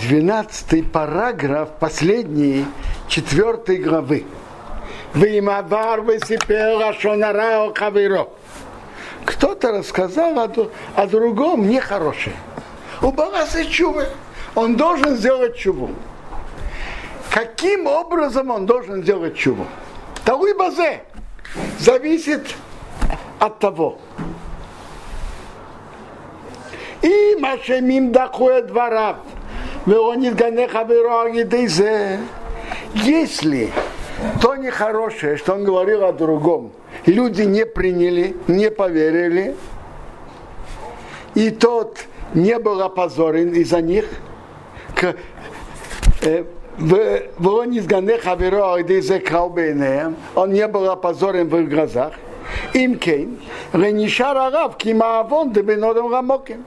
[0.00, 2.64] 12 параграф, последний,
[3.08, 4.24] четвертой главы.
[9.24, 10.50] Кто-то рассказал о,
[10.96, 12.36] о другом нехорошее.
[13.02, 14.06] У Баласа чувы.
[14.54, 15.90] Он должен сделать чуву.
[17.30, 19.66] Каким образом он должен сделать чуву?
[20.24, 21.02] Талуй базе
[21.78, 22.54] зависит
[23.38, 23.98] от того.
[27.02, 29.16] И машемим дахуя дворав.
[32.94, 33.72] Если
[34.42, 36.72] то нехорошее, что он говорил о другом,
[37.06, 39.56] люди не приняли, не поверили,
[41.34, 42.00] и тот
[42.34, 44.04] не был опозорен из-за них,
[44.94, 45.14] к,
[46.22, 46.44] э,
[50.34, 52.12] он не был опозорен в их глазах.
[52.74, 53.38] Им кейн,
[53.72, 56.64] ренишар арав, кимаавон, дебенодом рамоким.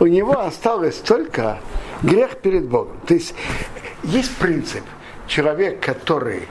[0.00, 1.58] У него осталось только
[2.02, 2.96] грех перед Богом.
[3.06, 3.34] То есть
[4.04, 4.82] есть принцип.
[5.26, 6.48] Человек, который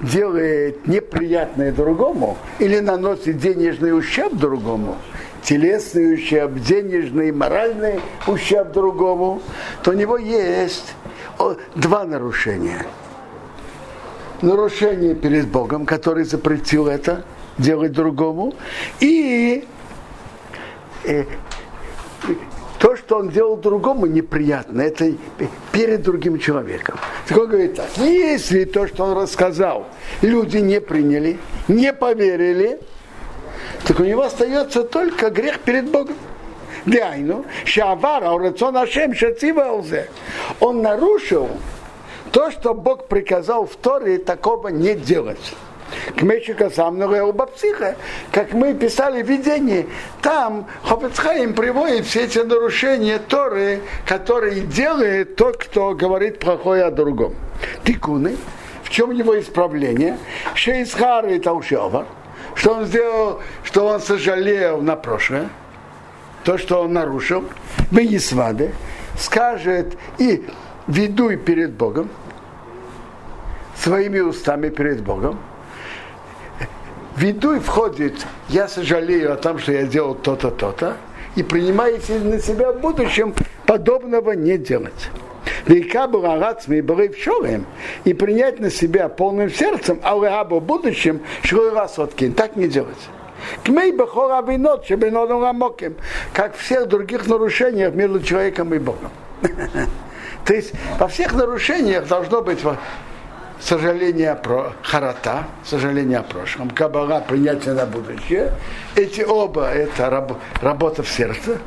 [0.00, 4.96] делает неприятное другому или наносит денежный ущерб другому,
[5.42, 9.40] телесный ущерб, денежный, моральный ущерб другому,
[9.82, 10.94] то у него есть
[11.76, 12.84] два нарушения.
[14.42, 17.24] Нарушение перед Богом, который запретил это
[17.58, 18.54] делать другому,
[18.98, 19.64] и
[21.04, 21.24] э,
[22.82, 25.12] то, что он делал другому неприятно, это
[25.70, 26.98] перед другим человеком.
[27.28, 29.86] Так он говорит так, если то, что он рассказал,
[30.20, 32.80] люди не приняли, не поверили,
[33.86, 36.16] так у него остается только грех перед Богом.
[36.84, 40.08] Дайну, Шавара, Урацон Ашем, Шацивалзе.
[40.58, 41.50] Он нарушил
[42.32, 45.54] то, что Бог приказал в Торе, такого не делать
[46.16, 47.96] к мечика самного психа,
[48.30, 49.88] как мы писали в видении,
[50.20, 57.34] там Хофицхайм приводит все эти нарушения Торы, которые делает тот, кто говорит плохое о другом.
[57.84, 58.36] Тикуны,
[58.82, 60.18] в чем его исправление?
[60.54, 62.06] Шейсхар и Таушевар,
[62.54, 65.48] что он сделал, что он сожалел на прошлое,
[66.44, 67.44] то, что он нарушил,
[67.90, 68.72] Бенисвады,
[69.18, 70.44] скажет и
[70.86, 72.08] ведуй перед Богом,
[73.76, 75.38] своими устами перед Богом,
[77.18, 80.96] виду и входит, я сожалею о том, что я делал то-то, то-то,
[81.36, 83.34] и принимаете на себя в будущем
[83.66, 85.10] подобного не делать.
[88.04, 91.70] И принять на себя полным сердцем, а в будущем, шрой
[92.32, 93.08] так не делать.
[93.64, 94.84] Кмей бахора винот,
[96.32, 99.10] как всех других нарушениях между человеком и Богом.
[100.44, 102.62] То есть во всех нарушениях должно быть
[103.62, 108.52] сожаление про харата, сожаление о прошлом, кабала, принятие на будущее.
[108.96, 111.58] Эти оба это раб, работа в сердце.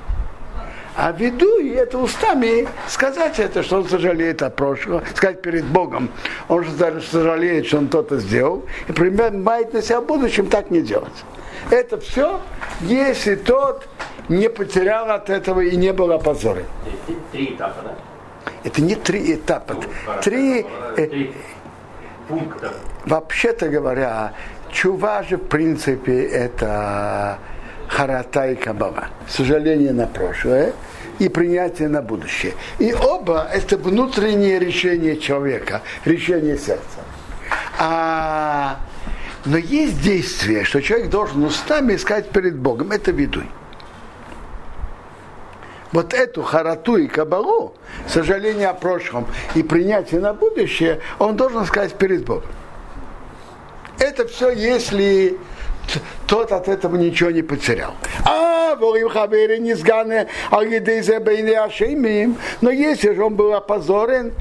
[0.98, 6.10] А виду и это устами сказать это, что он сожалеет о прошлом, сказать перед Богом,
[6.48, 10.72] он же даже сожалеет, что он то-то сделал, и принимает на себя в будущем так
[10.72, 11.12] не делать.
[11.70, 12.40] Это все,
[12.82, 13.86] если тот
[14.30, 16.66] не потерял от этого и не был опозорен.
[17.34, 17.96] Три этапа, да?
[18.64, 19.74] Это не три этапа.
[19.74, 19.82] Ну,
[20.22, 21.34] три, три
[22.28, 22.74] пунктов?
[23.06, 24.34] Вообще-то говоря,
[24.72, 27.38] чува же, в принципе, это
[27.88, 29.10] харата и кабала.
[29.28, 30.74] Сожаление на прошлое
[31.20, 32.54] и принятие на будущее.
[32.80, 37.00] И оба это внутреннее решение человека, решение сердца.
[37.80, 38.80] А,
[39.46, 42.92] но есть действие, что человек должен устами искать перед Богом.
[42.92, 43.46] Это ведуй
[45.92, 47.74] вот эту харату и кабалу,
[48.08, 52.50] сожаление о прошлом и принятие на будущее, он должен сказать перед Богом.
[54.00, 55.38] Это все, если
[56.28, 57.94] тот от этого ничего не потерял.
[58.26, 60.64] А, ворим хабери не сгане, а
[62.62, 64.34] но если же он был опозорен,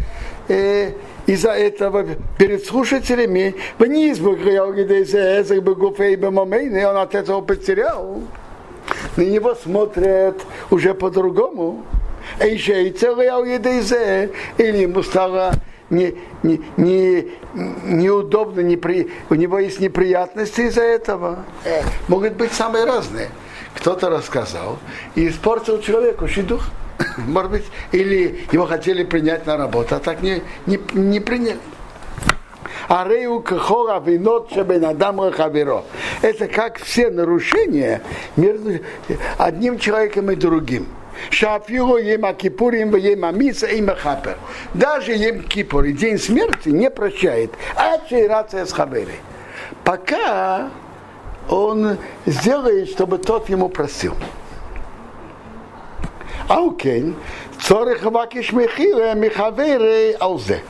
[0.48, 0.92] э,
[1.26, 2.06] из-за этого
[2.38, 4.36] перед слушателями, вниз бы
[6.84, 8.22] он от этого потерял
[9.16, 11.84] на него смотрят уже по-другому.
[14.58, 15.52] Или ему стало
[15.90, 17.28] не, не, не,
[17.84, 21.44] неудобно, непри, у него есть неприятности из-за этого.
[22.08, 23.28] Могут быть самые разные.
[23.76, 24.78] Кто-то рассказал
[25.14, 26.68] и испортил человеку шидух.
[27.18, 31.58] Может быть, или его хотели принять на работу, а так не, не, не приняли.
[32.88, 35.84] Арею кахора винот шебенадам рахаверо.
[36.22, 38.02] Это как все нарушения
[38.36, 38.80] между
[39.38, 40.88] одним человеком и другим.
[41.30, 44.36] Шафиру ема кипурим ема миса и махапер.
[44.74, 47.52] Даже ем кипур, день смерти не прощает.
[47.76, 47.98] А
[48.28, 49.14] рация с хабери.
[49.84, 50.70] Пока
[51.48, 54.14] он сделает, чтобы тот ему просил.
[56.48, 57.16] Аукен,
[57.60, 60.62] Цорих вакиш мехиле михавере алзе.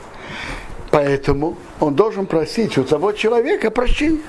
[0.94, 4.22] Поэтому он должен просить у того человека прощения.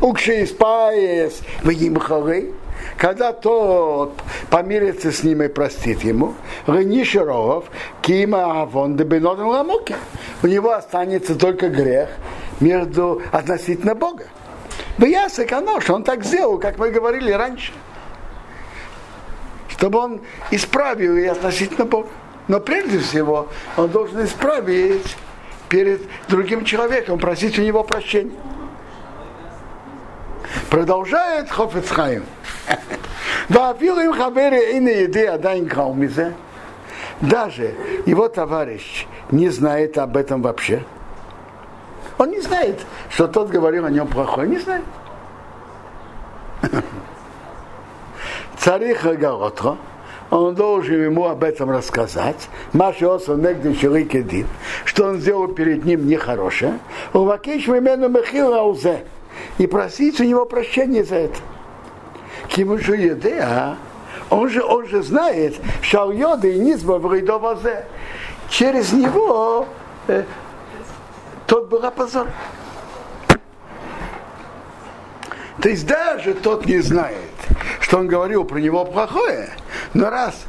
[0.00, 2.52] Укшиспаес в Имхары,
[2.96, 4.12] когда тот
[4.48, 6.34] помирится с ним и простит ему,
[6.68, 7.64] Ренишеров,
[8.00, 9.96] Кима Авон Дебенотом Ламуке.
[10.44, 12.08] У него останется только грех
[12.60, 14.26] между относительно Бога.
[14.98, 17.72] Биясек оно, что он так сделал, как мы говорили раньше.
[19.66, 20.20] Чтобы он
[20.52, 22.10] исправил и относительно Бога.
[22.48, 25.16] Но прежде всего он должен исправить
[25.68, 28.32] перед другим человеком, просить у него прощения.
[30.70, 32.24] Продолжает Хофецхайм.
[33.48, 36.34] Вафил им хабери и не еды адайн каумизе.
[37.20, 40.84] Даже его товарищ не знает об этом вообще.
[42.18, 44.48] Он не знает, что тот говорил о нем плохое.
[44.48, 44.84] Не знает.
[48.58, 49.76] Цариха Гаотро,
[50.30, 52.48] он должен ему об этом рассказать.
[52.72, 54.46] Машиоса Негдин
[54.84, 56.78] что он сделал перед ним нехорошее.
[57.12, 59.04] Увакиш Мемену Мехил Аузе
[59.58, 61.38] и просить у него прощения за это.
[62.48, 63.76] Кему же еды, а?
[64.30, 67.84] Он же, он же знает, что йоды и низба в.
[68.48, 69.66] Через него
[70.08, 70.24] э,
[71.46, 72.26] тот был опозор.
[75.60, 77.16] То есть даже тот не знает,
[77.86, 79.48] что он говорил про него плохое,
[79.94, 80.44] но раз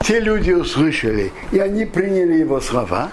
[0.00, 3.10] те люди услышали, и они приняли его слова,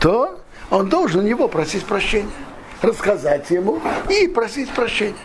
[0.00, 0.40] то
[0.70, 2.30] он должен у него просить прощения
[2.80, 5.16] рассказать ему и просить прощения.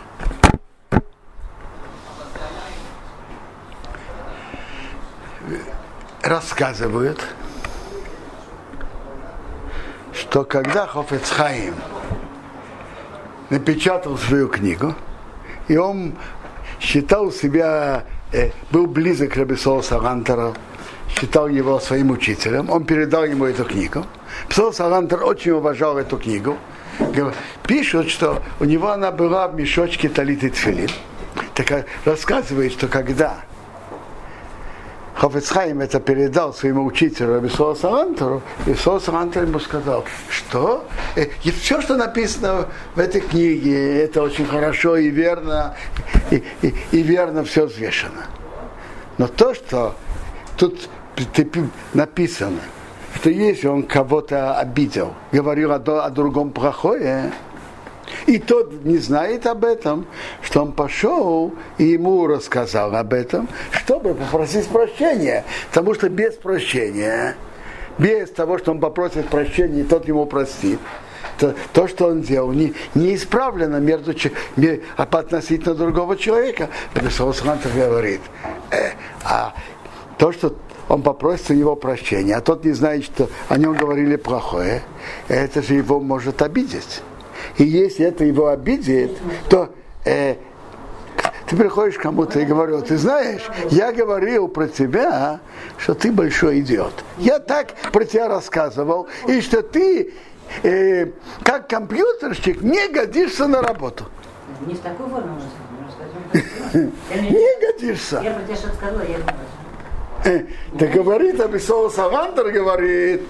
[6.20, 7.24] Рассказывают,
[10.12, 11.76] что когда Хофецхаим
[13.48, 14.94] напечатал свою книгу,
[15.68, 16.14] и он
[16.94, 20.54] считал себя, э, был близок к Рабисолу Сарантера,
[21.08, 24.06] считал его своим учителем, он передал ему эту книгу.
[24.48, 26.56] Псал Сарантер очень уважал эту книгу,
[27.66, 30.90] пишут, что у него она была в мешочке талиты тфилин.
[31.54, 33.38] Так рассказывает, что когда
[35.14, 40.84] Хофецхайм это передал своему учителю Рабисуа Сарантеру, и Сарантер ему сказал, что
[41.14, 42.66] э, и все, что написано
[42.96, 45.76] в этой книге, это очень хорошо и верно,
[46.30, 48.26] и, и, и верно все взвешено.
[49.18, 49.94] Но то, что
[50.56, 50.88] тут
[51.92, 52.60] написано,
[53.14, 57.32] что если он кого-то обидел, говорил о, о другом плохое,
[58.26, 60.06] и тот не знает об этом,
[60.42, 65.44] что он пошел и ему рассказал об этом, чтобы попросить прощения.
[65.68, 67.36] Потому что без прощения,
[67.98, 70.78] без того, что он попросит прощения, и тот ему простит,
[71.38, 74.14] то, то что он делал, не, не исправлено между,
[74.96, 76.68] а относительно другого человека.
[76.94, 77.34] Рабисол
[77.74, 78.20] говорит,
[78.70, 78.92] э,
[79.24, 79.54] а
[80.18, 80.54] то, что
[80.88, 84.82] он попросит у него прощения, а тот не знает, что о нем говорили плохое,
[85.28, 87.02] это же его может обидеть.
[87.58, 89.12] И если это его обидит,
[89.48, 90.36] то э,
[91.46, 95.40] ты приходишь к кому-то и говорю, ты знаешь, я говорил про тебя,
[95.78, 97.04] что ты большой идиот.
[97.18, 100.12] Я так про тебя рассказывал, и что ты,
[100.62, 101.06] э,
[101.42, 104.06] как компьютерщик, не годишься на работу.
[104.66, 105.50] Не в такой форме можно
[105.90, 106.90] сказать.
[107.20, 108.20] Не годишься.
[108.22, 113.22] Я про тебя что-то сказала, я не так говорит Абисол Савантер, говорит,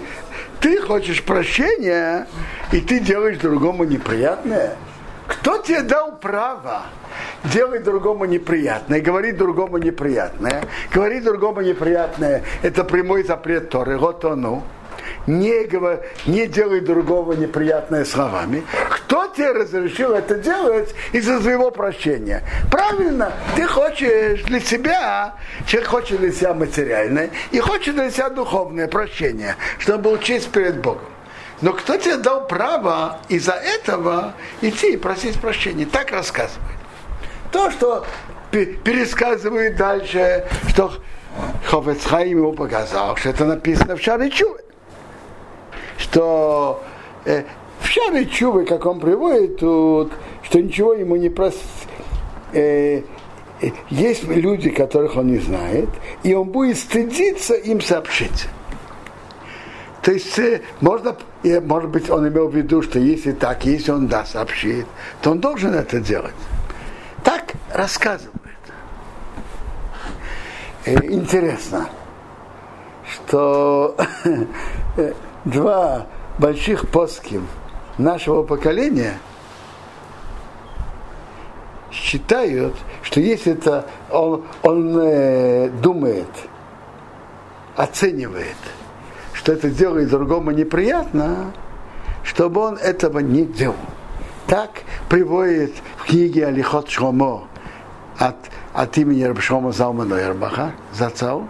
[0.65, 2.27] ты хочешь прощения,
[2.73, 4.77] и ты делаешь другому неприятное.
[5.27, 6.85] Кто тебе дал право
[7.53, 10.65] делать другому неприятное, говорить другому неприятное?
[10.91, 14.63] Говорить другому неприятное– это прямой запрет Торы, вот оно
[15.27, 18.65] не, говор, не делай другого неприятное словами.
[18.91, 22.43] Кто тебе разрешил это делать из-за своего прощения?
[22.71, 25.35] Правильно, ты хочешь для себя,
[25.67, 30.81] человек хочет для себя материальное и хочет для себя духовное прощение, чтобы был честь перед
[30.81, 31.09] Богом.
[31.61, 35.87] Но кто тебе дал право из-за этого идти и просить прощения?
[35.87, 36.61] Так рассказывает.
[37.53, 38.05] То, что
[38.51, 40.93] пересказывает дальше, что
[41.67, 44.65] Ховецхайм ему показал, что это написано в Шаре Чуве
[46.05, 46.83] что
[47.25, 47.45] э,
[47.81, 51.55] в Шаре Чувы, как он приводит тут, что ничего ему не прос...
[52.53, 53.03] Э,
[53.61, 55.89] э, есть люди, которых он не знает,
[56.23, 58.49] и он будет стыдиться им сообщить.
[60.03, 61.17] То есть э, можно,
[61.63, 64.87] может быть, он имел в виду, что если так, если он да сообщит,
[65.23, 66.35] то он должен это делать.
[67.23, 68.35] Так рассказывает.
[70.85, 71.89] Э, интересно,
[73.11, 73.97] что
[75.45, 76.07] два
[76.39, 77.47] больших поским
[77.99, 79.19] нашего поколения
[81.91, 86.29] считают, что если это он, он э, думает,
[87.77, 88.57] оценивает,
[89.33, 91.53] что это делает другому неприятно,
[92.25, 93.77] чтобы он этого не делал.
[94.47, 97.45] Так приводит в книге Алихот Шомо
[98.19, 98.37] от,
[98.73, 101.49] от имени Рабшома Залмана Ярбаха, Зацау.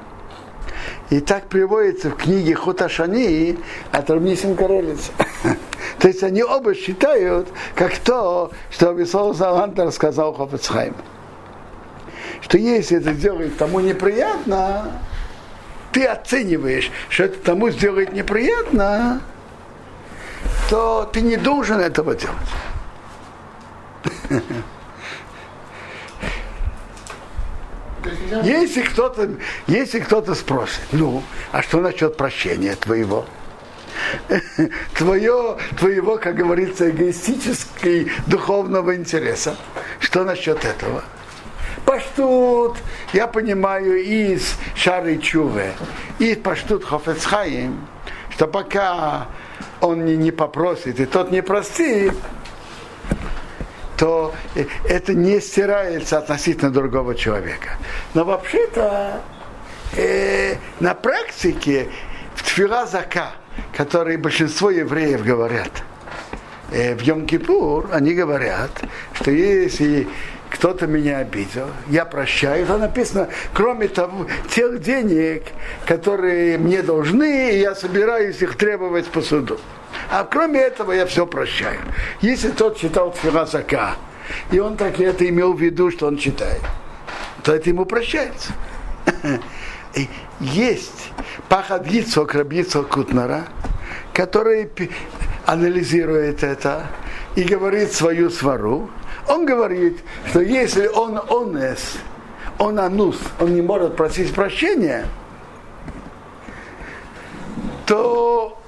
[1.11, 3.59] И так приводится в книге Хуташани
[3.93, 5.13] от Равнисим Карелица.
[5.99, 10.95] То есть они оба считают, как то, что Висол Залантер сказал Хофецхайм.
[12.41, 15.01] Что если это делает тому неприятно,
[15.93, 19.23] ты оцениваешь, что это тому сделает неприятно,
[20.69, 22.37] то ты не должен этого делать.
[28.43, 29.31] Если кто-то,
[29.67, 33.27] если кто-то спросит, ну, а что насчет прощения твоего?
[34.97, 39.57] Твое, твоего, как говорится, эгоистического духовного интереса.
[40.01, 41.05] Что насчет этого?
[41.85, 42.79] Паштут,
[43.13, 45.73] я понимаю, из Шары Чуве,
[46.19, 47.87] и Паштут Хофецхаим,
[48.31, 49.27] что пока
[49.81, 52.15] он не, не попросит, и тот не простит,
[53.97, 54.35] то
[54.89, 57.79] это не стирается относительно другого человека.
[58.15, 59.21] Но вообще-то
[59.97, 61.89] э, на практике
[62.35, 63.33] в Тфила Зака,
[63.77, 65.71] который большинство евреев говорят,
[66.73, 68.71] э, в Йом-Кипур они говорят,
[69.15, 70.09] что если
[70.51, 72.65] кто-то меня обидел, я прощаю.
[72.65, 75.45] Это написано, кроме того, тех денег,
[75.87, 79.59] которые мне должны, я собираюсь их требовать по суду.
[80.11, 81.81] А кроме этого я все прощаю.
[82.21, 83.97] Если тот читал Тфиласака,
[84.51, 86.61] и он так это имел в виду, что он читает,
[87.43, 88.53] то это ему прощается.
[90.41, 91.11] Есть
[91.49, 93.45] Пахад Гицок, Рабицок Кутнара,
[94.13, 94.71] который
[95.47, 96.87] анализирует это
[97.37, 98.91] и говорит свою свару.
[99.29, 101.97] Он говорит, что если он онес,
[102.59, 105.07] он анус, он не может просить прощения,
[107.87, 108.59] то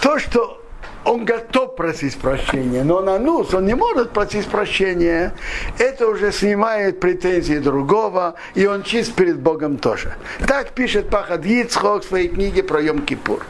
[0.00, 0.62] то, что
[1.04, 5.34] он готов просить прощения, но на нус он не может просить прощения,
[5.78, 10.14] это уже снимает претензии другого, и он чист перед Богом тоже.
[10.46, 13.42] Так пишет Пахад Ицхок в своей книге про Йом-Кипур.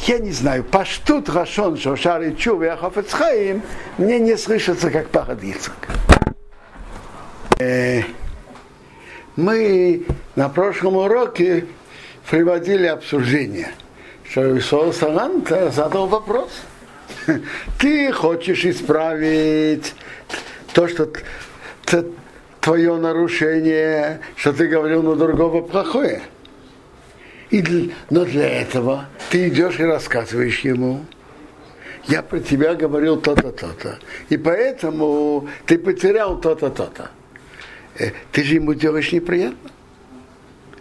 [0.00, 3.62] Я не знаю, паштут Рашон, Шошар и Чув и Ахафецхаим,
[3.98, 5.74] мне не слышится, как Пахад Ицхок.
[7.58, 8.02] Э,
[9.36, 11.66] мы на прошлом уроке
[12.30, 13.70] приводили обсуждение,
[14.30, 16.50] что Исол Саланта задал вопрос.
[17.78, 19.94] Ты хочешь исправить
[20.74, 21.08] то, что
[22.60, 26.22] твое нарушение, что ты говорил на другого плохое.
[27.50, 31.04] И, но для этого ты идешь и рассказываешь ему,
[32.06, 33.98] я про тебя говорил то-то, то-то.
[34.28, 37.10] И поэтому ты потерял то-то, то-то.
[37.98, 39.70] Э, ты же ему делаешь неприятно.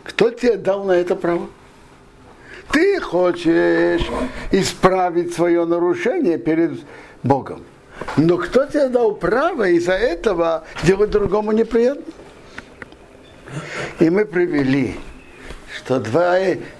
[0.03, 1.50] Кто тебе дал на это право?
[2.72, 4.05] Ты хочешь
[4.51, 6.79] исправить свое нарушение перед
[7.24, 7.63] Богом.
[8.17, 12.13] Но кто тебе дал право из-за этого делать другому неприятно?
[14.00, 14.95] И мы привели,
[15.86, 16.39] что два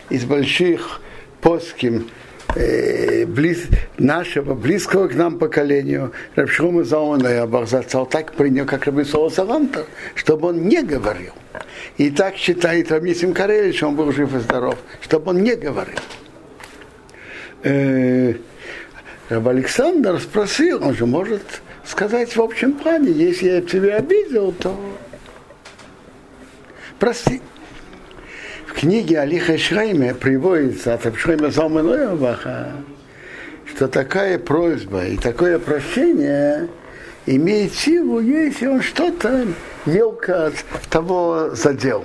[0.10, 1.00] из больших
[1.40, 2.10] поским
[2.56, 3.68] э, близ,
[4.00, 9.86] нашего близкого к нам поколению, Рабшума Заона и Абахзацал так принял, как Раби Саланта,
[10.16, 11.34] чтобы он не говорил.
[11.98, 16.00] И так считает Рамисим Карелич, он был жив и здоров, чтобы он не говорил.
[17.62, 18.34] Э,
[19.30, 24.76] Раб Александр спросил, он же может сказать в общем плане, если я тебя обидел, то
[26.98, 27.42] прости.
[28.76, 32.74] Книге Алиха Шрайме приводится от Абшрайма Залманоеваха,
[33.74, 36.68] что такая просьба и такое прощение
[37.26, 39.48] имеет силу, если он что-то
[39.86, 40.56] мелко от
[40.90, 42.04] того задел.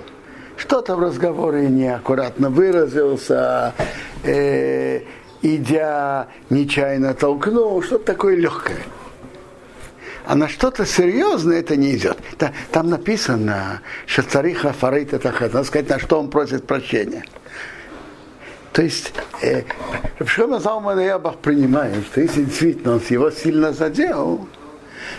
[0.57, 3.75] Что-то в разговоре неаккуратно выразился,
[4.23, 5.01] э,
[5.43, 8.79] идя нечаянно толкнул, что-то такое легкое.
[10.31, 12.17] А на что-то серьезное это не идет.
[12.71, 17.25] Там написано, что цариха фарит это надо сказать, на что он просит прощения.
[18.73, 19.65] То есть э,
[20.21, 24.47] Рабшома Залман Ябах принимает, что если действительно он его сильно задел,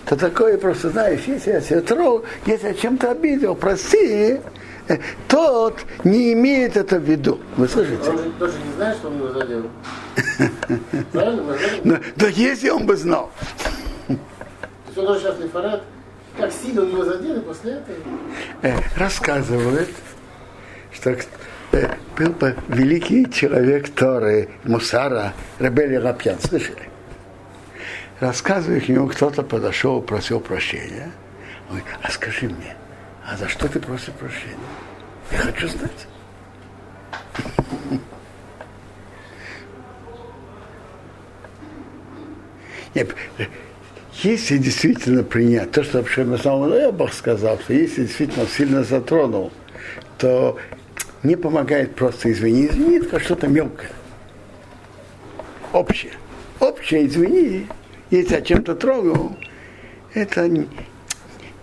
[0.06, 4.40] то такое просто, знаешь, если я себя трогал, если я чем-то обидел, прости,
[4.88, 7.38] э, тот не имеет это в виду.
[7.58, 8.12] Вы слышите?
[8.12, 9.64] Он тоже не знает, что он его задел.
[11.12, 11.58] Правильно?
[11.84, 13.30] Но, но если он бы знал.
[14.92, 15.84] Есть он тоже сейчас лифарат,
[16.38, 17.98] как сильно он его задел, и после этого...
[18.62, 19.88] Э, рассказывает,
[20.92, 21.16] что
[21.72, 26.90] э, был бы великий человек Торы, Мусара, Рабели Рапьян, слышали?
[28.20, 31.10] рассказываю к нему, кто-то подошел, просил прощения.
[31.70, 32.76] Он говорит, а скажи мне,
[33.26, 34.58] А за что ты просишь прощения?
[35.32, 36.06] Я хочу знать.
[42.94, 43.16] Нет,
[44.24, 48.84] если действительно принять то, что вообще на самом деле Бог сказал, что если действительно сильно
[48.84, 49.52] затронул,
[50.18, 50.58] то
[51.24, 53.90] не помогает просто извини, извини, это что-то мелкое.
[55.74, 56.14] Общее.
[56.60, 57.68] Общее извини,
[58.12, 59.36] если я чем-то трогал,
[60.14, 60.48] это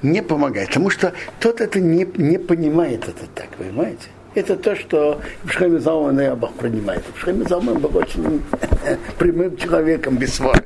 [0.02, 0.68] не, помогает.
[0.68, 4.08] Потому что тот это не, не понимает это так, понимаете?
[4.34, 7.02] Это то, что в Шхаме Залмана Бог принимает.
[7.14, 8.42] В Шхаме Залман был очень
[9.18, 10.62] прямым человеком, без свара.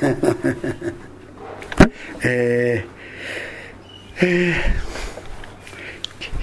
[2.22, 2.82] Э,
[4.20, 4.52] э,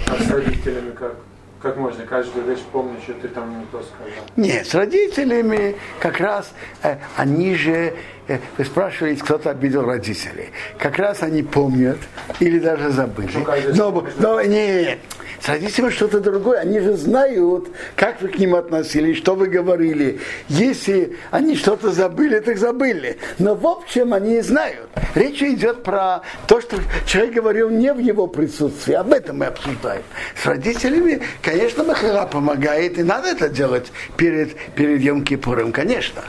[0.07, 1.15] А с родителями как?
[1.61, 4.25] Как можно каждую вещь помнить, что ты там не то сказал?
[4.35, 6.51] Нет, с родителями как раз
[6.83, 7.93] э, они же,
[8.27, 10.49] э, вы спрашивали, кто-то обидел родителей.
[10.77, 11.97] Как раз они помнят
[12.39, 13.29] или даже забыли.
[13.73, 14.99] Ну, Но, но нет,
[15.41, 16.59] с родителями что-то другое.
[16.59, 20.19] Они же знают, как вы к ним относились, что вы говорили.
[20.49, 23.17] Если они что-то забыли, так забыли.
[23.39, 24.89] Но в общем они знают.
[25.15, 28.93] Речь идет про то, что человек говорил не в его присутствии.
[28.93, 30.03] Об этом мы обсуждаем.
[30.41, 36.23] С родителями, конечно, Махара помогает, и надо это делать перед, перед Йом Кипуром, конечно.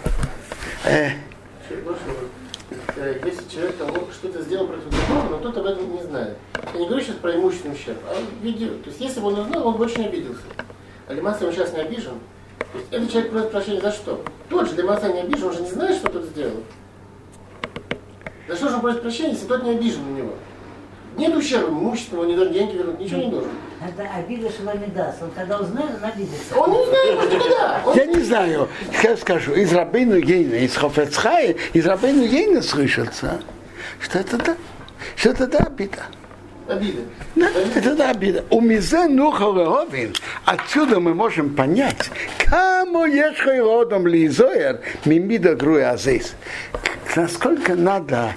[0.84, 1.10] Э,
[2.98, 6.36] Если человек там вот что-то сделал против другого, но тот об этом не знает.
[6.74, 8.70] Я не говорю сейчас про имущественный ущерб, а видео.
[8.82, 10.42] То есть если бы он узнал, он бы очень обиделся.
[11.06, 12.14] А Лимаса он сейчас не обижен.
[12.72, 14.24] То есть этот человек просит прощения за что?
[14.48, 16.62] Тот же Лимаса не обижен, он же не знает, что тот сделал.
[18.48, 20.34] За что же он просит прощения, если тот не обижен на него?
[21.16, 23.50] Нет ущерба имущественного, он не должен деньги вернуть, ничего не должен.
[23.80, 25.16] Это обида Шаламидас.
[25.22, 26.56] Он когда узнает, он обидится.
[26.56, 27.82] Он не знает, может, никогда.
[27.86, 28.68] Он Я не знаю,
[29.02, 33.40] я скажу, из Рабейну Ейна, из Хофецхая, из Рабейну Ейна слышится,
[34.00, 34.56] что это да,
[35.14, 36.02] что это да обида.
[36.68, 37.02] обида.
[37.36, 38.44] Да, это да обида.
[38.50, 42.10] У Мизе Нухалеовин, отсюда мы можем понять,
[42.44, 46.34] кому ешхай родом лизоер мимида груя азис.
[47.14, 48.34] Насколько надо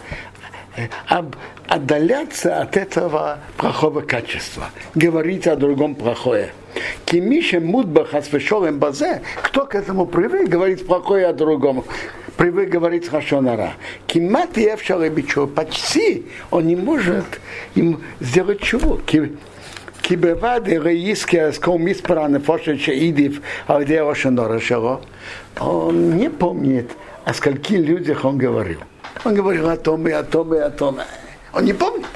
[1.08, 1.36] об-
[1.68, 6.52] отдаляться от этого плохого качества, говорить о другом плохое.
[7.06, 11.84] Кимише мудба хасвешолем базе, кто к этому привык, говорить плохое о другом,
[12.36, 13.72] привык говорить хашонара.
[14.06, 17.24] Кимат и евшалебичу, почти он не может
[17.74, 19.00] им сделать чего.
[20.02, 25.00] כי בבד ראיסקי אז כל מספר הנפושת שהעידיף על ידי ראש הנורא שלו,
[25.58, 26.92] он не помнит,
[27.24, 28.78] о скольки людях он говорил.
[29.24, 30.98] Он говорил о том и о том и о том.
[31.52, 32.06] Он не помнит.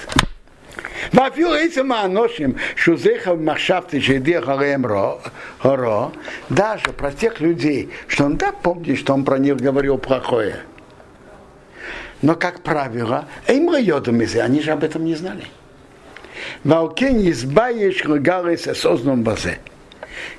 [1.15, 5.19] ואפילו עצם האנושים שהוא זכר מחשבתי שהדיח עליהם רו-
[5.63, 6.11] הורו,
[6.51, 10.57] даже про тех людей, что он да помнит, что он про них говорил плохое.
[12.23, 15.45] Но, как правило, им йодом из они же об этом не знали.
[16.65, 19.59] Валкен избаешь регалес осознанном базе.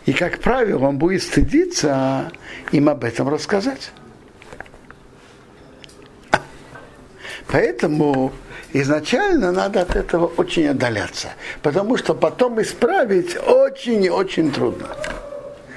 [0.06, 2.32] И, как правило, он будет стыдиться
[2.72, 3.92] им об этом рассказать.
[7.49, 8.33] Поэтому
[8.73, 11.29] изначально надо от этого очень отдаляться,
[11.63, 14.89] потому что потом исправить очень и очень трудно.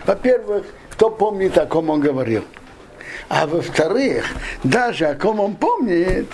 [0.05, 2.43] Во-первых, кто помнит, о ком он говорил.
[3.27, 4.25] А во-вторых,
[4.63, 6.27] даже о ком он помнит,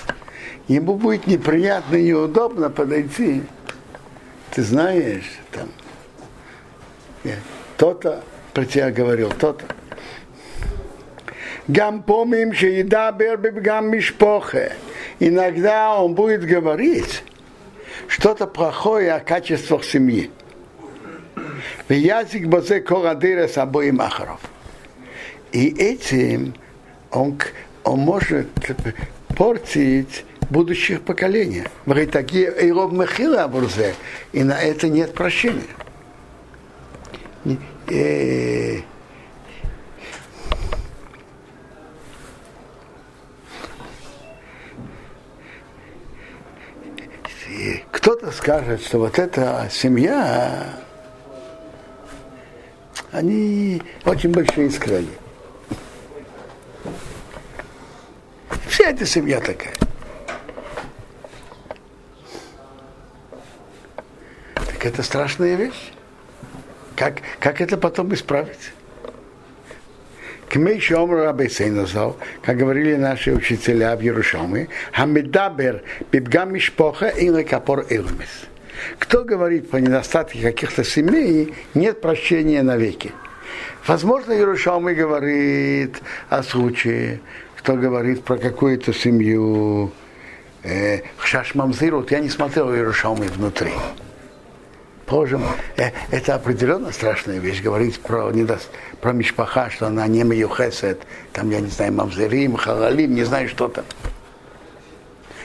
[0.67, 3.43] ему будет неприятно и неудобно подойти.
[4.51, 5.69] Ты знаешь, там,
[7.25, 7.33] э,
[7.77, 9.65] то-то про тебя говорил, то-то.
[11.67, 14.73] Гам помним, что еда гам мишпохе.
[15.19, 17.23] Иногда он будет говорить
[18.07, 20.29] что-то плохое о качествах семьи.
[21.89, 24.39] Язык базе корадыра с обоим ахаров.
[25.51, 26.53] И этим
[27.11, 27.39] он,
[27.83, 28.47] он может
[29.37, 31.63] портить будущих поколений.
[31.85, 33.95] Говорит, такие Эйров Мехила Бурзе,
[34.33, 35.63] и на это нет прощения.
[47.95, 50.67] Кто-то скажет, что вот эта семья,
[53.13, 55.07] они очень большие искрали.
[58.67, 59.73] Вся эта семья такая.
[64.55, 65.93] Так это страшная вещь.
[66.97, 68.73] Как, как это потом исправить?
[72.41, 78.47] Как говорили наши учителя в Иерушалме, Хамедабер Бибгам Мишпоха и Лекапор Илмис.
[78.99, 83.11] Кто говорит по недостатке каких-то семей, нет прощения навеки.
[83.87, 87.19] Возможно, Иерушалмы говорит о случае,
[87.57, 89.91] кто говорит про какую-то семью,
[90.63, 93.71] э, Хшаш Мамзир, вот я не смотрел Иерушалмы внутри.
[95.05, 95.43] Положим,
[95.77, 98.69] э, это определенно страшная вещь, говорить про, недос,
[99.01, 103.67] про Мишпаха, что она не Маюхесет, там, я не знаю, Мавзерим, Халалим, не знаю, что
[103.67, 103.85] там.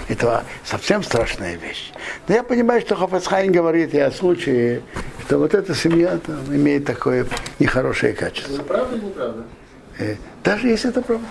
[0.08, 1.92] Это совсем страшная вещь.
[2.26, 4.82] Но я понимаю, что Хафацхайн говорит и о случае,
[5.26, 7.26] что вот эта семья там, имеет такое
[7.58, 8.54] нехорошее качество.
[8.54, 9.44] Это правда или неправда?
[9.98, 11.26] Э, Даже если это правда.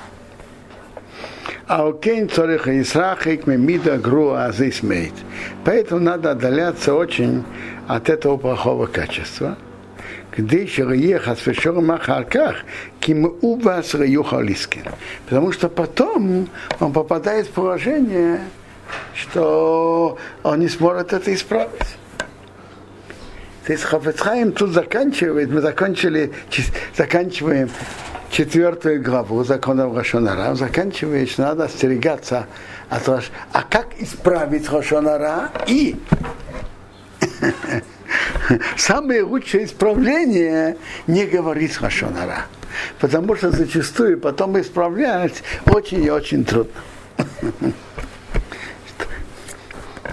[1.68, 5.14] А окейн цорих исрахик мемида груа азисмейт.
[5.66, 7.44] Поэтому надо отдаляться очень
[7.90, 9.58] от этого плохого качества.
[15.26, 16.48] Потому что потом
[16.80, 18.42] он попадает в положение,
[19.16, 21.98] что он не сможет это исправить.
[23.66, 26.32] То есть Хафецхайм тут заканчивает, мы закончили,
[26.96, 27.72] заканчиваем
[28.30, 32.46] четвертую главу закона Рашонара, заканчивает, что надо остерегаться
[32.88, 33.32] от Раш...
[33.52, 35.96] А как исправить Рашонара и
[38.78, 42.46] самое лучшее исправление не говорить Рашонара.
[43.00, 46.72] Потому что зачастую потом исправлять очень и очень трудно.